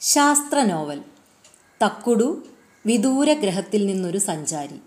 [0.00, 1.04] ശാസ്ത്ര നോവൽ
[1.84, 2.46] തക്കുടു
[2.86, 4.80] വിദൂര ഗ്രഹത്തിൽ നിന്നൊരു സഞ്ചാരി.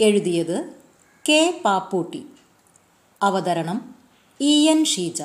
[0.00, 0.74] എഴുതിയത്
[1.28, 2.26] കെ പാപ്പൂട്ടി.
[3.22, 3.94] അവതരണം
[4.40, 5.22] ഇ എൻ ഷീജ.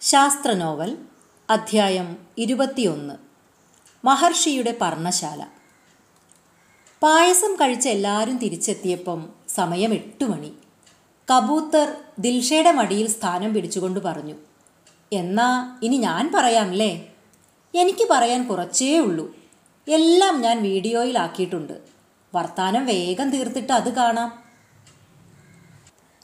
[0.00, 0.98] ശാസ്ത്ര നോവൽ
[1.50, 3.14] അധ്യായം ഇരുപത്തിയൊന്ന്.
[4.04, 5.48] മഹർഷിയുടെ പർണശാല.
[7.02, 10.52] പായസം കഴിച്ച് എല്ലാവരും തിരിച്ചെത്തിയപ്പം സമയം എട്ട് മണി.
[11.30, 14.34] കബൂത്തർ ദിൽഷയുടെ മടിയിൽ സ്ഥാനം പിടിച്ചുകൊണ്ട് പറഞ്ഞു
[15.12, 17.11] എന്നാ ഇനി ഞാൻ പറയാം പറയാമല്ലേ
[17.74, 19.36] എനിക്ക് പറയാൻ കുറച്ചേ ഉള്ളൂ.
[19.88, 21.72] എല്ലാം ഞാൻ വീഡിയോയിലാക്കിയിട്ടുണ്ട്.
[22.34, 24.42] വർത്താനം വേഗം തീർത്തിട്ട് അത് കാണാം.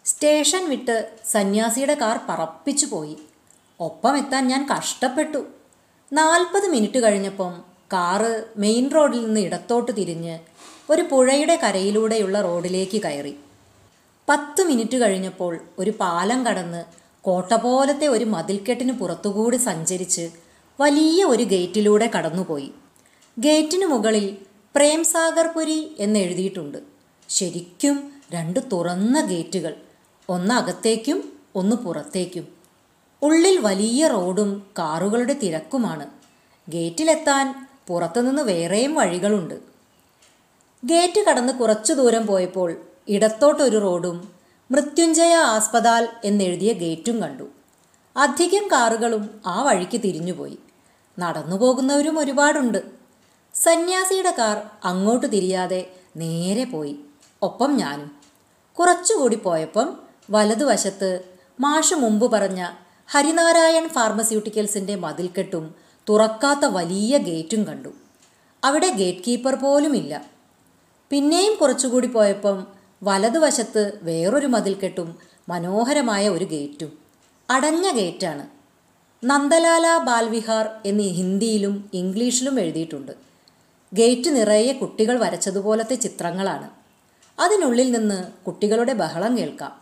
[0.04, 3.18] സ്റ്റേഷൻ വിട്ട് സന്യാസിയുടെ കാർ പറപ്പിച്ചു പോയി.
[3.80, 5.46] ഒപ്പം എത്താൻ ഞാൻ കഷ്ടപ്പെട്ടു.
[6.12, 10.38] നാൽപ്പത് മിനിറ്റ് കഴിഞ്ഞപ്പം കാറ് മെയിൻ റോഡിൽ നിന്ന് ഇടത്തോട്ട് തിരിഞ്ഞ്
[10.90, 13.36] ഒരു പുഴയുടെ കരയിലൂടെയുള്ള റോഡിലേക്ക് കയറി.
[14.28, 16.84] പത്ത് മിനിറ്റ് കഴിഞ്ഞപ്പോൾ ഒരു പാലം കടന്ന്
[17.22, 20.47] കോട്ട പോലത്തെ ഒരു മതിൽക്കെട്ടിന് പുറത്തുകൂടി സഞ്ചരിച്ച്
[20.80, 22.70] വലിയ ഒരു ഗേറ്റിലൂടെ കടന്നുപോയി.
[23.38, 24.36] ഗേറ്റിന് മുകളിൽ
[24.76, 26.78] പ്രേംസാഗർപുരി എന്നെഴുതിയിട്ടുണ്ട്
[27.28, 29.76] ശരിക്കും രണ്ട് തുറന്ന ഗേറ്റുകൾ.
[30.28, 32.48] ഒന്ന് അകത്തേക്കും ഒന്ന് പുറത്തേക്കും.
[33.22, 36.06] ഉള്ളിൽ വലിയ റോഡും കാറുകളുടെ തിരക്കുമാണ്.
[36.68, 39.54] ഗേറ്റിലെത്താൻ പുറത്തുനിന്ന് വേറെയും വഴികളുണ്ട്.
[40.84, 42.76] ഗേറ്റ് കടന്ന് കുറച്ചു ദൂരം പോയപ്പോൾ
[43.08, 44.28] ഇടത്തോട്ടൊരു റോഡും
[44.70, 47.44] മൃത്യുഞ്ജയ ആസ്പതാൽ എന്നെഴുതിയ ഗേറ്റും കണ്ടു.
[48.16, 50.58] അധികം കാറുകളും ആ വഴിക്ക് തിരിഞ്ഞുപോയി.
[51.18, 52.78] നടന്നു പോകുന്നവരും ഒരുപാടുണ്ട്.
[53.54, 57.00] സന്യാസിയുടെ കാർ അങ്ങോട്ട് തിരിയാതെ നേരെ പോയി.
[57.42, 58.10] ഒപ്പം ഞാനും.
[58.78, 59.96] കുറച്ചുകൂടി പോയപ്പം
[60.30, 61.20] വലതുവശത്ത്
[61.60, 62.70] മാഷ് മുമ്പ് പറഞ്ഞ
[63.08, 65.74] ഹരിനാരായൺ ഫാർമസ്യൂട്ടിക്കൽസിന്റെ മതിൽക്കെട്ടും
[66.08, 67.88] തുറക്കാത്ത വലിയ ഗേറ്റും കണ്ടു.
[68.64, 70.24] അവിടെ ഗേറ്റ് കീപ്പർ പോലുമില്ല.
[71.10, 72.66] പിന്നെയും കുറച്ചുകൂടി പോയപ്പം
[73.02, 75.18] വലതുവശത്ത് വേറൊരു മതിൽക്കെട്ടും
[75.48, 76.98] മനോഹരമായ ഒരു ഗേറ്റും.
[77.50, 78.57] അടഞ്ഞ ഗേറ്റാണ്.
[79.24, 83.12] നന്ദലാല ബാൽവിഹാർ എന്നീ ഹിന്ദിയിലും ഇംഗ്ലീഷിലും എഴുതിയിട്ടുണ്ട്.
[83.94, 86.70] ഗേറ്റ് നിറയെ കുട്ടികൾ വരച്ചതുപോലത്തെ ചിത്രങ്ങളാണ്.
[87.40, 89.72] അതിനുള്ളിൽ നിന്ന് കുട്ടികളുടെ ബഹളം കേൾക്കാം.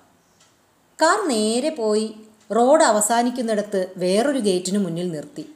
[1.02, 2.14] കാർ നേരെ പോയി
[2.56, 5.48] റോഡ് അവസാനിക്കുന്നിടത്ത് വേറൊരു ഗേറ്റിന് മുന്നിൽ നിർത്തി.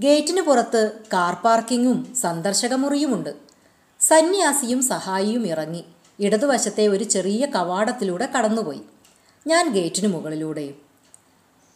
[0.00, 3.34] ഗേറ്റിന് പുറത്ത് കാർ പാർക്കിങ്ങും സന്ദർശക മുറിയുമുണ്ട്
[4.00, 5.84] സന്യാസിയും സഹായിയും ഇറങ്ങി.
[6.20, 8.80] ഇടതുവശത്തെ ഒരു ചെറിയ കവാടത്തിലൂടെ കടന്നുപോയി.
[9.46, 10.89] ഞാൻ ഗേറ്റിന് മുകളിലൂടെയും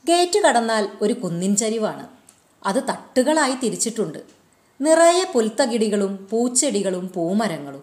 [0.09, 2.09] ഗേറ്റ് കടന്നാൽ ഒരു കുന്നിൻ ചരിവാണ്
[2.67, 4.19] അത് തട്ടുകളായി തിരിച്ചിട്ടുണ്ട്.
[4.81, 7.83] നിറയെ പുൽത്തകിടികളും പൂച്ചെടികളും പൂമരങ്ങളും.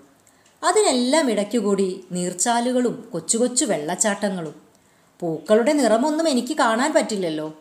[0.64, 4.56] അതിനെല്ലാം ഇടയ്ക്കുകൂടി നീർച്ചാലുകളും കൊച്ചു കൊച്ചു വെള്ളച്ചാട്ടങ്ങളും.
[5.20, 7.54] പൂക്കളുടെ നിറമൊന്നും എനിക്ക് കാണാൻ പറ്റില്ലല്ലോ.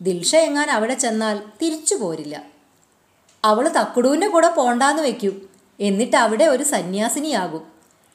[0.00, 2.44] ദിൽഷ എങ്ങാൻ അവിടെ ചെന്നാൽ തിരിച്ചു പോരില്ല.
[3.44, 5.48] അവൾ തക്കുടുവിന്റെ കൂടെ പോണ്ടാന്ന് വയ്ക്കും
[5.80, 7.66] എന്നിട്ട് അവിടെ ഒരു സന്യാസിനിയാകും.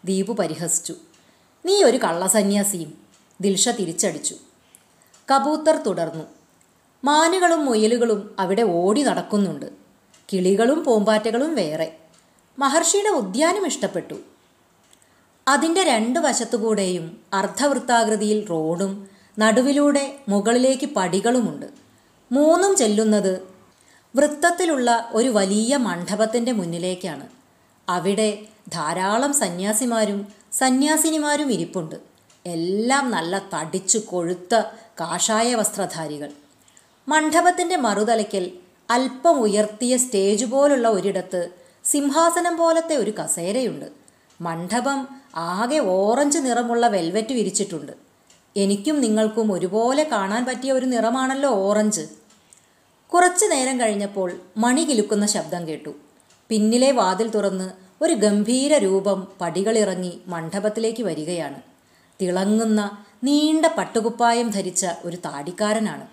[0.06, 0.96] ദീപു പരിഹസിച്ചു.
[1.66, 2.98] നീ ഒരു കള്ളസന്യാസിയും
[3.42, 4.36] ദിൽഷ തിരിച്ചടിച്ചു.
[5.32, 6.24] കബൂത്തർ തുടർന്നു.
[7.04, 9.66] മാനുകളും മുയലുകളും അവിടെ ഓടി നടക്കുന്നുണ്ട്.
[10.34, 11.96] കിളികളും പൂമ്പാറ്റകളും വേറെ.
[12.60, 14.16] മഹർഷിയുടെ ഉദ്യാനം ഇഷ്ടപ്പെട്ടു.
[15.48, 19.08] അതിന്റെ രണ്ട് വശത്തുകൂടെയും അർദ്ധവൃത്താകൃതിയിൽ റോഡും
[19.40, 21.66] നടുവിലൂടെ മുകളിലേക്ക് പടികളുമുണ്ട്.
[22.32, 23.48] മൂന്നും ചെല്ലുന്നത്
[24.16, 27.28] വൃത്തത്തിലുള്ള ഒരു വലിയ മണ്ഡപത്തിന്റെ മുന്നിലേക്കാണ്.
[27.90, 31.96] അവിടെ ധാരാളം സന്യാസിമാരും സന്യാസിനിമാരും ഇരിപ്പുണ്ട്.
[32.46, 34.64] എല്ലാം നല്ല തടിച്ചു കൊഴുത്ത
[35.00, 36.30] കാഷായ വസ്ത്രധാരികൾ.
[37.08, 38.52] മണ്ഡപത്തിന്റെ മറുതലയ്ക്കൽ
[38.90, 41.50] അല്പം ഉയർത്തിയ സ്റ്റേജ് പോലുള്ള ഒരിടത്ത്
[41.86, 43.86] സിംഹാസനം പോലത്തെ ഒരു കസേരയുണ്ട്.
[44.42, 47.92] മണ്ഡപം ആകെ ഓറഞ്ച് നിറമുള്ള വെൽവെറ്റ് വിരിച്ചിട്ടുണ്ട്.
[48.56, 52.08] എനിക്കും നിങ്ങൾക്കും ഒരുപോലെ കാണാൻ പറ്റിയ ഒരു നിറമാണല്ലോ ഓറഞ്ച്.
[53.14, 55.94] കുറച്ചു നേരം കഴിഞ്ഞപ്പോൾ മണി കിലുക്കുന്ന ശബ്ദം കേട്ടു.
[56.50, 57.70] പിന്നിലെ വാതിൽ തുറന്ന്
[58.02, 61.62] ഒരു ഗംഭീര രൂപം പടികളിറങ്ങി മണ്ഡപത്തിലേക്ക് വരികയാണ്.
[62.22, 66.08] തിളങ്ങുന്ന നീണ്ട പട്ടുകുപ്പായം ധരിച്ച ഒരു താടിക്കാരനാണ്.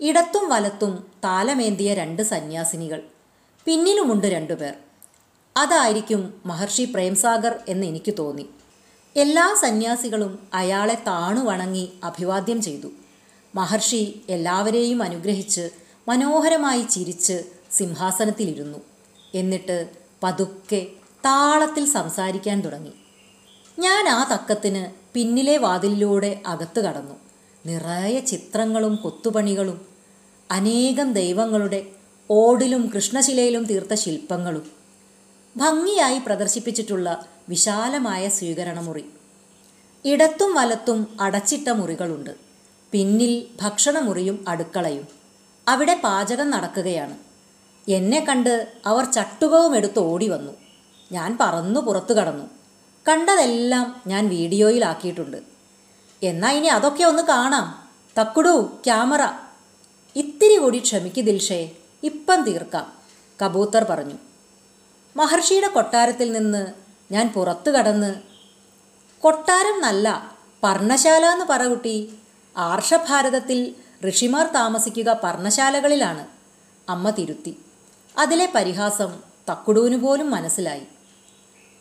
[0.00, 3.02] ഇടത്തും വലത്തും താലമേന്തിയ രണ്ട് സന്യാസിനികൾ.
[3.64, 4.74] പിന്നിലുമുണ്ട് രണ്ടുപേർ
[5.56, 8.46] അതായിരിക്കും മഹർഷി പ്രേംസാഗർ എന്ന് എനിക്ക് തോന്നി.
[9.16, 12.88] എല്ലാ സന്യാസികളും അയാളെ താണു വണങ്ങി അഭിവാദ്യം ചെയ്തു.
[13.54, 15.70] മഹർഷി എല്ലാവരെയും അനുഗ്രഹിച്ച്
[16.08, 18.78] മനോഹരമായി ചിരിച്ച് സിംഹാസനത്തിലിരുന്നു.
[19.34, 19.88] എന്നിട്ട്
[20.22, 20.86] പതുക്കെ
[21.24, 22.92] താളത്തിൽ സംസാരിക്കാൻ തുടങ്ങി.
[23.78, 27.14] ഞാൻ ആ തക്കത്തിന് പിന്നിലെ വാതിലിലൂടെ അകത്തു കടന്നു.
[27.66, 29.86] നിറയെ ചിത്രങ്ങളും കൊത്തുപണികളും
[30.50, 31.86] അനേകം ദൈവങ്ങളുടെ
[32.30, 34.70] ഓടിലും കൃഷ്ണശിലയിലും തീർത്ത ശില്പങ്ങളും
[35.56, 39.04] ഭംഗിയായി പ്രദർശിപ്പിച്ചിട്ടുള്ള വിശാലമായ സ്വീകരണമുറി.
[40.04, 42.30] ഇടത്തും വലത്തും അടച്ചിട്ട മുറികളുണ്ട്.
[42.92, 45.08] പിന്നിൽ ഭക്ഷണമുറിയും അടുക്കളയും.
[45.68, 47.18] അവിടെ പാചകം നടക്കുകയാണ്.
[47.88, 50.52] എന്നെ കണ്ട് അവർ ചട്ടുകവും എടുത്ത് ഓടി വന്നു
[51.12, 52.57] ഞാൻ പറന്നു പുറത്തു കടന്നു.
[53.08, 55.36] കണ്ടതെല്ലാം ഞാൻ വീഡിയോയിലാക്കിയിട്ടുണ്ട്.
[56.22, 57.88] എന്നാൽ ഇനി അതൊക്കെ ഒന്ന് കാണാം.
[58.20, 59.22] തക്കുടു ക്യാമറ.
[60.16, 61.70] ഇത്തിരി കൂടി ക്ഷമിക്ക് ദിൽഷേ
[62.02, 62.92] ഇപ്പം തീർക്കാം
[63.44, 64.14] കബൂത്തർ പറഞ്ഞു.
[65.16, 66.66] മഹർഷിയുടെ കൊട്ടാരത്തിൽ നിന്ന്
[67.12, 68.14] ഞാൻ പുറത്തു കടന്ന്
[69.20, 72.18] കൊട്ടാരം നല്ല പർണശാല എന്ന് പറ കുട്ടി
[72.56, 73.74] ആർഷഭാരതത്തിൽ
[74.08, 76.26] ഋഷിമാർ താമസിക്കുക പർണശാലകളിലാണ്
[76.88, 77.58] അമ്മ തിരുത്തി.
[78.18, 79.20] അതിലെ പരിഹാസം
[79.50, 80.82] തക്കുടൂന് പോലും മനസ്സിലായി.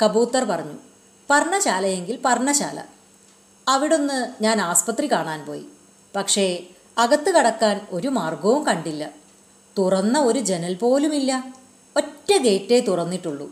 [0.03, 0.86] കബൂത്തർ പറഞ്ഞു
[1.29, 2.83] പർണശാലയെങ്കിൽ പർണശാല.
[3.67, 5.65] അവിടുന്ന് ഞാൻ ആസ്പത്രി കാണാൻ പോയി.
[6.15, 6.63] പക്ഷേ
[6.97, 9.09] അകത്ത് കടക്കാൻ ഒരു മാർഗവും കണ്ടില്ല.
[9.77, 11.53] തുറന്ന ഒരു ജനൽ പോലുമില്ല.
[11.97, 13.51] ഒറ്റ ഗേറ്റേ തുറന്നിട്ടുള്ളൂ.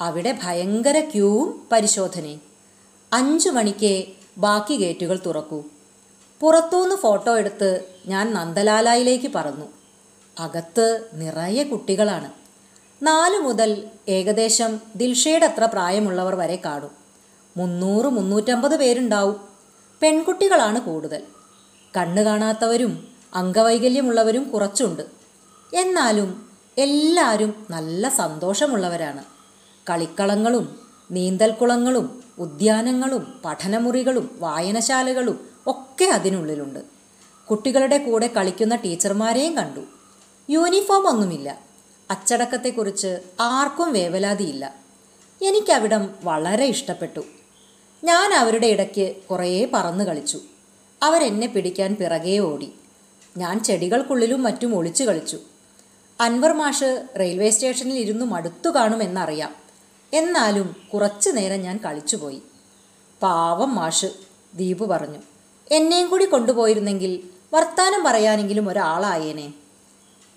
[0.00, 2.40] അവിടെ ഭയങ്കര ക്യൂവും പരിശോധനയും.
[3.12, 5.64] അഞ്ചു മണിക്കേ ബാക്കി ഗേറ്റുകൾ തുറക്കൂ.
[6.40, 9.66] പുറത്തുനിന്ന് ഫോട്ടോ എടുത്ത് ഞാൻ നന്ദലാലായിലേക്ക് പറന്നു.
[10.38, 12.32] അകത്ത് നിറയെ കുട്ടികളാണ്.
[13.02, 17.00] നാല് മുതൽ ഏകദേശം ദിൽഷയുടെ അത്ര പ്രായമുള്ളവർ വരെ കാണും.
[17.56, 19.40] മുന്നൂറ് മുന്നൂറ്റമ്പത് പേരുണ്ടാവും.
[20.02, 21.22] പെൺകുട്ടികളാണ് കൂടുതൽ.
[21.96, 25.02] കണ്ണു കാണാത്തവരും അംഗവൈകല്യമുള്ളവരും കുറച്ചുണ്ട്.
[25.76, 26.48] എന്നാലും
[26.78, 29.24] എല്ലാവരും നല്ല സന്തോഷമുള്ളവരാണ്.
[29.90, 30.78] കളിക്കളങ്ങളും
[31.10, 36.78] നീന്തൽക്കുളങ്ങളും ഉദ്യാനങ്ങളും പഠനമുറികളും വായനശാലകളും ഒക്കെ അതിനുള്ളിലുണ്ട്.
[37.50, 39.80] കുട്ടികളുടെ കൂടെ കളിക്കുന്ന ടീച്ചർമാരെയും കണ്ടു.
[40.50, 41.58] യൂണിഫോം ഒന്നുമില്ല.
[42.10, 44.74] അച്ചടക്കത്തെക്കുറിച്ച് ആർക്കും വേവലാതിയില്ല.
[45.42, 47.20] എനിക്കവിടം വളരെ ഇഷ്ടപ്പെട്ടു.
[48.04, 50.40] ഞാൻ അവരുടെ ഇടയ്ക്ക് കുറേ പറന്ന് കളിച്ചു.
[51.02, 52.72] അവരെന്നെ പിടിക്കാൻ പിറകെ ഓടി.
[53.36, 55.38] ഞാൻ ചെടികൾക്കുള്ളിലും മറ്റും ഒളിച്ചു കളിച്ചു.
[56.20, 59.54] അൻവർ മാഷ് റെയിൽവേ സ്റ്റേഷനിൽ ഇരുന്നു മടുത്തു കാണുമെന്നറിയാം.
[60.12, 62.42] എന്നാലും കുറച്ചു നേരം ഞാൻ കളിച്ചുപോയി.
[63.22, 64.06] പാവം മാഷ്
[64.54, 65.18] ദീപു പറഞ്ഞു.
[65.70, 67.20] എന്നെയും കൂടി കൊണ്ടുപോയിരുന്നെങ്കിൽ
[67.52, 69.52] വർത്താനം പറയാനെങ്കിലും ഒരാളായേനെ.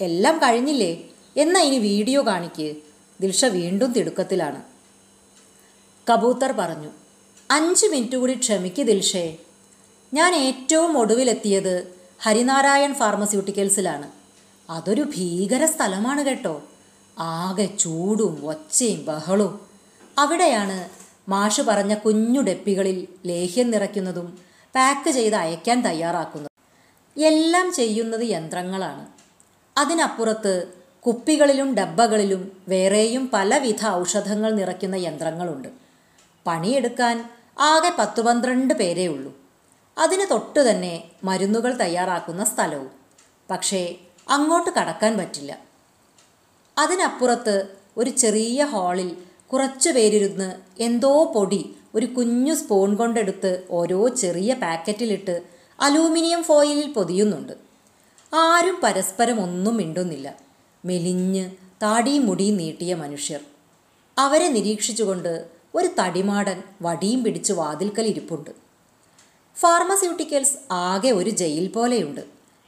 [0.01, 1.03] എല്ലാം കഴിഞ്ഞില്ലേ?
[1.37, 2.75] എന്നാ ഇനി വീഡിയോ കാണിക്ക്.
[3.21, 4.63] ദിൽഷ വീണ്ടും തിടുക്കത്തിലാണ്.
[6.11, 7.02] കബൂത്തർ പറഞ്ഞു.
[7.53, 9.37] അഞ്ച് മിനിറ്റ് കൂടി ക്ഷമിക്ക് ദിൽഷേ.
[10.13, 14.11] ഞാൻ ഏറ്റവും ഒടുവിലെത്തിയത് ഹരിനാരായൺ ഫാർമസ്യൂട്ടിക്കൽസിലാണ്.
[14.69, 16.63] അതൊരു ഭീകര സ്ഥലമാണ് കേട്ടോ.
[17.19, 19.59] ആകെ ചൂടും ഒച്ചയും ബഹളവും
[20.17, 20.89] അവിടെയാണ്
[21.29, 24.39] മാഷ് പറഞ്ഞ കുഞ്ഞു ഡെപ്പികളിൽ ലേഹ്യം നിറയ്ക്കുന്നതും
[24.75, 26.53] പാക്ക് ചെയ്ത് അയക്കാൻ തയ്യാറാക്കുന്നതും.
[27.23, 29.05] എല്ലാം ചെയ്യുന്നത് യന്ത്രങ്ങളാണ്.
[29.77, 30.67] അതിനപ്പുറത്ത്
[31.07, 35.67] കുപ്പികളിലും ഡബ്ബകളിലും വേറെയും പലവിധ ഔഷധങ്ങൾ നിറയ്ക്കുന്ന യന്ത്രങ്ങളുണ്ട്.
[36.47, 37.29] പണിയെടുക്കാൻ
[37.59, 39.37] ആകെ പത്ത് പന്ത്രണ്ട് പേരേ ഉള്ളൂ.
[39.97, 42.91] അതിന് തൊട്ടു തന്നെ മരുന്നുകൾ തയ്യാറാക്കുന്ന സ്ഥലവും.
[43.51, 43.95] പക്ഷേ
[44.29, 45.59] അങ്ങോട്ട് കടക്കാൻ പറ്റില്ല.
[46.77, 47.67] അതിനപ്പുറത്ത്
[47.97, 49.17] ഒരു ചെറിയ ഹാളിൽ
[49.53, 55.43] കുറച്ചു പേരിരുന്ന് എന്തോ പൊടി ഒരു കുഞ്ഞു സ്പൂൺ കൊണ്ടെടുത്ത് ഓരോ ചെറിയ പാക്കറ്റിലിട്ട്
[55.79, 57.53] അലൂമിനിയം ഫോയിലിൽ പൊതിയുന്നുണ്ട്.
[58.33, 60.35] ആരും പരസ്പരം ഒന്നും മിണ്ടുന്നില്ല.
[60.85, 61.49] മെലിഞ്ഞ്
[61.83, 63.39] താടിയും മുടിയും നീട്ടിയ മനുഷ്യർ.
[64.17, 68.49] അവരെ നിരീക്ഷിച്ചുകൊണ്ട് ഒരു തടിമാടൻ വടിയും പിടിച്ച് വാതിൽക്കൽ ഇരിപ്പുണ്ട്.
[69.59, 72.21] ഫാർമസ്യൂട്ടിക്കൽസ് ആകെ ഒരു ജയിൽ പോലെയുണ്ട്.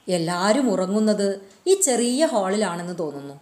[0.07, 3.39] എല്ലാവരും ഉറങ്ങുന്നത് ഈ ചെറിയ ഹാളിലാണെന്ന് തോന്നുന്നു.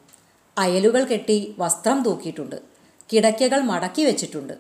[0.58, 2.56] അയലുകൾ കെട്ടി വസ്ത്രം തൂക്കിയിട്ടുണ്ട്.
[3.14, 4.54] കിടക്കകൾ മടക്കി വെച്ചിട്ടുണ്ട്.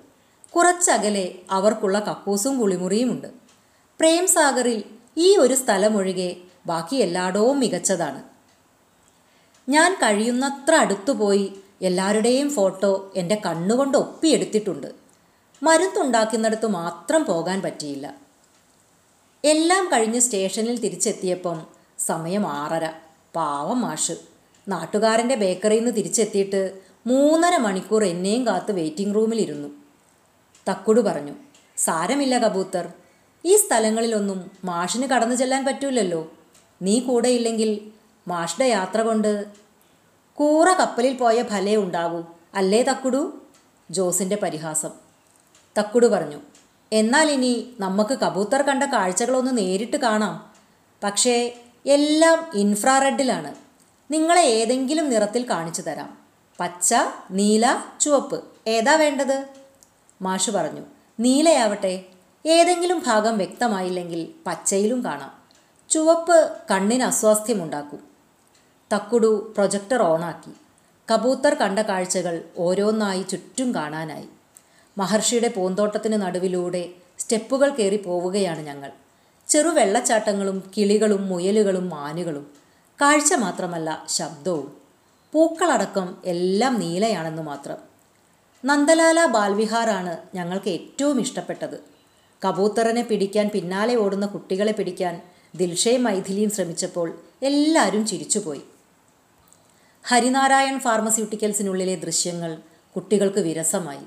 [0.55, 3.27] കുറച്ചകലെ അവർക്കുള്ള കക്കൂസും കുളിമുറിയുമുണ്ട്
[3.99, 4.83] പ്രേംസാഗറിൽ
[5.17, 6.35] ഈ ഒരു സ്ഥലമൊഴികെ
[6.65, 8.23] ബാക്കി എല്ലായിടവും മികച്ചതാണ്.
[9.69, 11.53] ഞാൻ കഴിയുന്നത്ര അടുത്തുപോയി
[11.83, 14.87] എല്ലാവരുടെയും ഫോട്ടോ എന്റെ കണ്ണുകൊണ്ട് ഒപ്പിയെടുത്തിട്ടുണ്ട്.
[15.63, 18.15] മരുന്നുണ്ടാക്കുന്നിടത്ത് മാത്രം പോകാൻ പറ്റിയില്ല.
[19.45, 21.65] എല്ലാം കഴിഞ്ഞ് സ്റ്റേഷനിൽ തിരിച്ചെത്തിയപ്പം
[21.99, 22.91] സമയം ആറര.
[23.35, 24.11] പാവം മാഷ്.
[24.67, 29.69] നാട്ടുകാരന്റെ ബേക്കറിയിൽ നിന്ന് തിരിച്ചെത്തിയിട്ട് മൂന്നര മണിക്കൂർ എന്നെയും കാത്ത് വെയിറ്റിംഗ് റൂമിലിരുന്നു.
[30.69, 31.33] തക്കുടു പറഞ്ഞു
[31.77, 32.91] സാരമില്ല കബൂത്തർ.
[33.45, 36.31] ഈ സ്ഥലങ്ങളിലൊന്നും മാഷിന് കടന്നു ചെല്ലാൻ പറ്റൂലല്ലോ.
[36.81, 37.91] നീ കൂടെയില്ലെങ്കിൽ
[38.27, 39.62] മാഷിന്റെ യാത്ര കൊണ്ട്
[40.35, 42.23] കൂറ കപ്പലിൽ പോയ ഫലേ ഉണ്ടാകൂ
[42.55, 43.41] അല്ലേ തക്കുടു?
[43.91, 44.89] ജോസിന്റെ പരിഹാസം.
[45.79, 46.39] തക്കുടു പറഞ്ഞു
[46.93, 50.53] എന്നാൽ ഇനി നമുക്ക് കബൂത്തർ കണ്ട കാഴ്ചകളൊന്ന് നേരിട്ട് കാണാം.
[51.03, 53.55] പക്ഷേ എല്ലാം ഇൻഫ്രാറെഡിലാണ്.
[54.11, 56.17] നിങ്ങളെ ഏതെങ്കിലും നിറത്തിൽ കാണിച്ചു തരാം.
[56.59, 56.95] പച്ച
[57.31, 58.43] നീല ചുവപ്പ്.
[58.67, 59.45] ഏതാ വേണ്ടത്?
[60.21, 60.81] മാഷു പറഞ്ഞു
[61.19, 62.05] നീലയാവട്ടെ.
[62.45, 65.43] ഏതെങ്കിലും ഭാഗം വ്യക്തമായില്ലെങ്കിൽ പച്ചയിലും കാണാം.
[65.89, 68.12] ചുവപ്പ് കണ്ണിന് അസ്വാസ്ഥ്യമുണ്ടാക്കും.
[68.93, 70.51] തക്കുടു പ്രൊജക്ടർ ഓണാക്കി.
[71.11, 74.27] കബൂത്തർ കണ്ട കാഴ്ചകൾ ഓരോന്നായി ചുറ്റും കാണാനായി.
[74.97, 78.91] മഹർഷിയുടെ പൂന്തോട്ടത്തിന് നടുവിലൂടെ സ്റ്റെപ്പുകൾ കയറി പോവുകയാണ് ഞങ്ങൾ.
[79.47, 82.51] ചെറു വെള്ളച്ചാട്ടങ്ങളും കിളികളും മുയലുകളും മാനുകളും
[83.01, 84.77] കാഴ്ച മാത്രമല്ല ശബ്ദവും.
[85.33, 87.77] പൂക്കളടക്കം എല്ലാം നീലയാണെന്ന് മാത്രം.
[88.65, 91.83] നന്ദലാല ബാൽവിഹാറാണ് ഞങ്ങൾക്ക് ഏറ്റവും ഇഷ്ടപ്പെട്ടത്.
[92.47, 95.21] കബൂത്തറിനെ പിടിക്കാൻ പിന്നാലെ ഓടുന്ന കുട്ടികളെ പിടിക്കാൻ
[95.55, 98.61] ദിൽഷയും മൈഥിലിയും ശ്രമിച്ചപ്പോൾ എല്ലാവരും ചിരിച്ചുപോയി.
[100.05, 102.57] ഹരിനാരായൺ ഫാർമസ്യൂട്ടിക്കൽസിനുള്ളിലെ ദൃശ്യങ്ങൾ
[102.95, 104.05] കുട്ടികൾക്ക് വിരസമായി.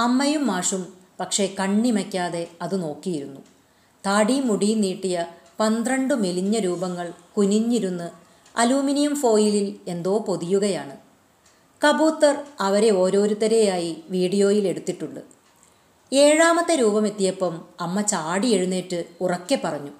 [0.00, 3.40] അമ്മയും മാഷും പക്ഷേ കണ്ണിമയ്ക്കാതെ അത് നോക്കിയിരുന്നു.
[4.06, 5.26] താടിയും മുടിയും നീട്ടിയ
[5.60, 8.10] പന്ത്രണ്ട് മെലിഞ്ഞ രൂപങ്ങൾ കുനിഞ്ഞിരുന്ന്
[8.58, 10.96] അലൂമിനിയം ഫോയിലിൽ എന്തോ പൊതിയുകയാണ്.
[11.84, 15.20] കബൂത്തർ അവരെ ഓരോരുത്തരെയായി വീഡിയോയിൽ എടുത്തിട്ടുണ്ട്.
[16.12, 19.90] ഏഴാമത്തെ രൂപമെത്തിയപ്പം അമ്മ ചാടി എഴുന്നേറ്റ് ഉറക്കെ പറഞ്ഞു.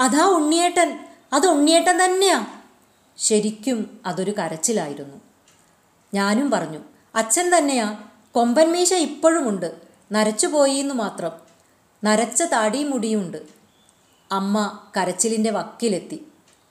[0.00, 0.98] അതാ ഉണ്ണിയേട്ടൻ.
[1.32, 2.53] അത് ഉണ്ണിയേട്ടൻ തന്നെയാ.
[3.16, 5.16] ശരിക്കും അതൊരു കരച്ചിലായിരുന്നു.
[6.14, 6.78] ഞാനും പറഞ്ഞു
[7.14, 7.98] അച്ഛൻ തന്നെയാ
[8.32, 9.74] കൊമ്പൻമീശ ഇപ്പോഴുമുണ്ട്.
[10.12, 11.32] നരച്ചുപോയി എന്ന് മാത്രം.
[12.04, 13.42] നരച്ച താടിയും മുടിയുമുണ്ട്
[14.32, 16.26] അമ്മ കരച്ചിലിന്റെ വക്കിലെത്തി.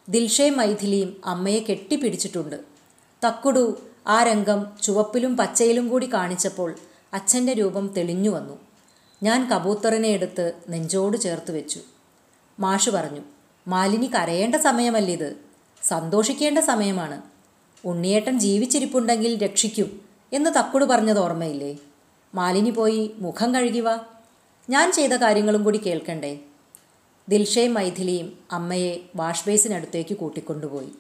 [0.10, 2.56] ദിൽഷയും മൈഥിലിയും അമ്മയെ കെട്ടിപ്പിടിച്ചിട്ടുണ്ട്.
[3.28, 6.76] തക്കുടു ആ രംഗം ചുവപ്പിലും പച്ചയിലും കൂടി കാണിച്ചപ്പോൾ
[7.14, 8.60] അച്ഛന്റെ രൂപം തെളിഞ്ഞു വന്നു.
[9.24, 11.80] ഞാൻ കബൂത്തറിനെ എടുത്ത് നെഞ്ചോട് ചേർത്ത് വെച്ചു.
[12.60, 13.22] മാഷു പറഞ്ഞു
[13.68, 15.53] മാലിനി കരയേണ്ട സമയമല്ലിത്.
[15.84, 17.22] സന്തോഷിക്കേണ്ട സമയമാണ്.
[17.86, 20.02] ഉണ്ണിയേട്ടൻ ജീവിച്ചിരിപ്പുണ്ടെങ്കിൽ രക്ഷിക്കും
[20.34, 21.78] എന്ന് തക്കുട് പറഞ്ഞത് ഓർമ്മയില്ലേ?
[22.36, 24.00] മാലിനി പോയി മുഖം കഴുകി വാ.
[24.70, 26.40] ഞാൻ ചെയ്ത കാര്യങ്ങളും കൂടി കേൾക്കണ്ടേ?
[27.30, 30.92] ദിൽഷയും മൈഥിലിയും അമ്മയെ വാഷ് ബേസിനടുത്തേക്ക് കൂട്ടിക്കൊണ്ടുപോയി.